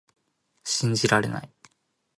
[0.63, 1.53] 信じられない